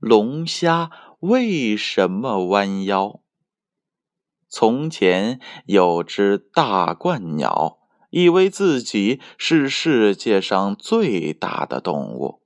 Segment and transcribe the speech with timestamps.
[0.00, 0.90] 龙虾
[1.20, 3.04] 为什么弯腰》。
[4.48, 12.40] 从前有只大鹳鸟，以为自己是世界上最大的动物。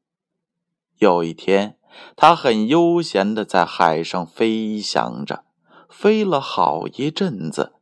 [0.99, 1.79] 有一天，
[2.17, 5.45] 它很悠闲的在海上飞翔着，
[5.89, 7.75] 飞了好一阵子，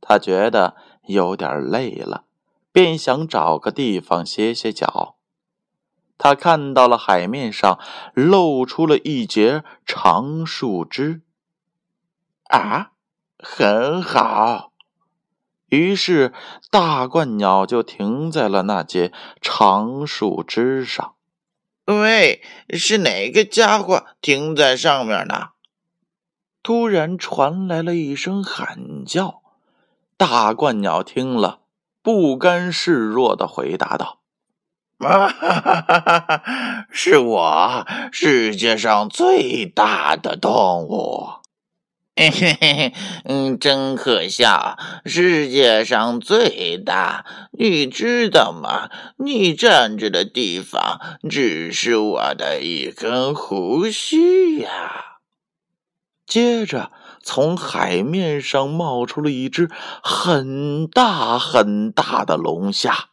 [0.00, 0.74] 它觉得
[1.06, 2.24] 有点累了。
[2.72, 5.17] 便想找个地方歇歇脚。
[6.18, 7.78] 他看到了海面上
[8.12, 11.22] 露出了一截长树枝，
[12.50, 12.90] 啊，
[13.38, 14.72] 很好。
[15.68, 16.32] 于是
[16.70, 21.14] 大冠鸟就停在了那截长树枝上。
[21.86, 25.50] 喂，是哪个家伙停在上面呢？
[26.62, 29.40] 突然传来了一声喊叫。
[30.16, 31.60] 大冠鸟听了。
[32.00, 34.17] 不甘示弱的回答道
[34.98, 41.28] ：“啊哈哈哈哈是我，世界上最大的动物。
[42.16, 42.92] 嘿嘿嘿，
[43.24, 48.90] 嗯，真可笑，世界上最大，你知道吗？
[49.18, 55.20] 你站着的地方只是我的一根胡须呀。”
[56.26, 56.90] 接着。
[57.20, 59.68] 从海面上冒出了一只
[60.02, 63.07] 很大很大的龙虾，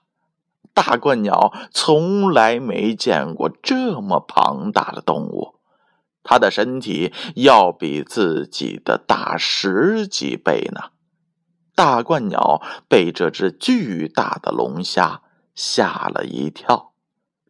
[0.75, 5.55] 大鹳鸟从来没见过这么庞大的动物，
[6.21, 10.91] 它的身体要比自己的大十几倍呢。
[11.73, 15.21] 大鹳鸟被这只巨大的龙虾
[15.55, 16.91] 吓了一跳，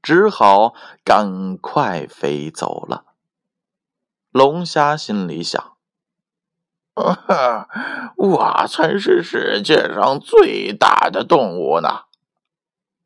[0.02, 3.06] 只好赶快飞走了。
[4.31, 5.74] 龙虾心里想。
[8.16, 12.04] 我才是世界上最大的动物呢！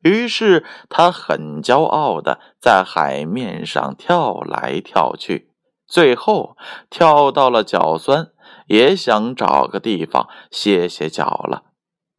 [0.02, 5.50] 于是他很骄傲的在海面上跳来跳去，
[5.86, 6.56] 最后
[6.88, 8.28] 跳到了脚酸，
[8.66, 11.64] 也想找个地方歇歇脚了。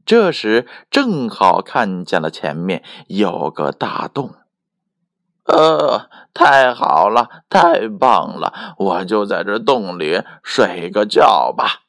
[0.06, 4.36] 这时正好看见了前面有个大洞。
[5.46, 8.76] 呃，太好了，太棒了！
[8.78, 11.82] 我就在这洞里睡个觉吧。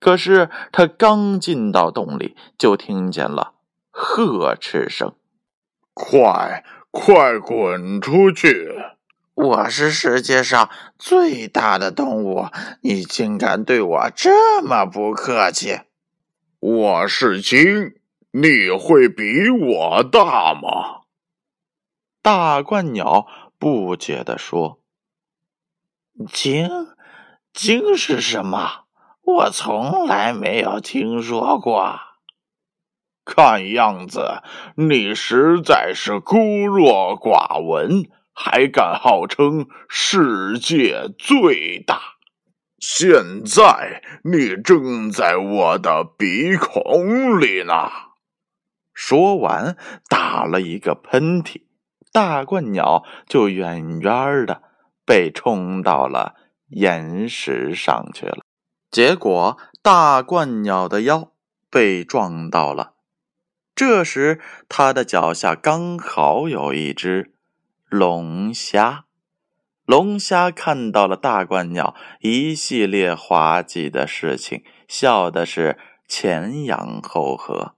[0.00, 3.52] 可是他刚进到洞里，就听见了
[4.02, 5.14] 呵斥声
[5.92, 8.74] ：“快，快滚出去！
[9.34, 12.46] 我是世界上最大的动物，
[12.80, 15.80] 你竟敢对我这么不客气！
[16.60, 17.94] 我是鲸，
[18.30, 21.02] 你会比我大吗？”
[22.22, 23.26] 大冠鸟
[23.58, 24.80] 不解地说
[26.32, 26.68] ：“鲸，
[27.52, 28.84] 鲸是什么？
[29.22, 32.00] 我从来没有听说过。
[33.32, 34.42] 看样子
[34.74, 42.00] 你实在是孤陋寡闻，还敢号称世界最大。
[42.80, 47.88] 现在你正在我的鼻孔里呢。”
[48.92, 49.76] 说完，
[50.08, 51.62] 打了一个喷嚏。
[52.12, 54.62] 大冠鸟就远远的
[55.06, 56.34] 被冲到了
[56.70, 58.38] 岩石上去了，
[58.90, 61.30] 结果大冠鸟的腰
[61.70, 62.94] 被撞到了。
[63.80, 67.32] 这时，他的脚下刚好有一只
[67.88, 69.06] 龙虾。
[69.86, 77.74] 龙虾看到了大冠鸟一系列滑稽的事情，笑的是前仰后合。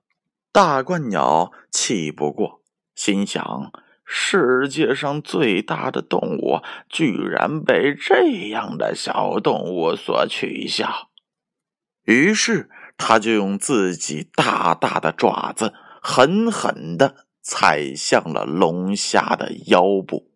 [0.51, 2.63] 大冠鸟气不过，
[2.97, 3.71] 心想。
[4.05, 11.11] 世界上最大的动物，居然被这样的小动物所取笑。
[12.07, 15.73] 于是，他就用自己大大的爪子
[16.05, 20.33] 狠狠地踩向了龙虾的腰部。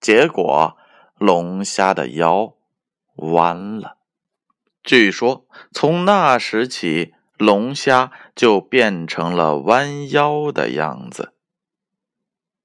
[0.00, 0.76] 结果，
[1.16, 2.54] 龙虾的腰
[3.14, 3.98] 弯了。
[4.82, 11.32] 据说，从那时起，龙虾就变成了弯腰的样子。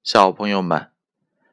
[0.02, 0.90] 小朋友们，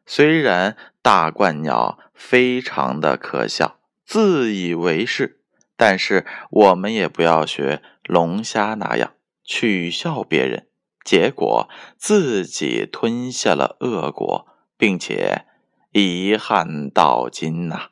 [0.07, 5.39] 虽然大冠鸟非常的可笑、自以为是，
[5.75, 9.13] 但是我们也不要学龙虾那样
[9.48, 10.68] 取笑别人，
[11.06, 14.46] 结果自己吞下了恶果，
[14.78, 15.46] 并且
[15.94, 17.92] 遗憾到今呐。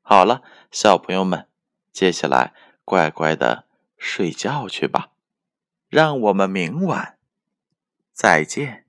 [0.00, 1.46] 好了，小朋友们，
[1.92, 3.66] 接下来乖乖的
[3.98, 5.10] 睡觉去吧，
[5.88, 7.18] 让我们明晚
[8.12, 8.81] 再见。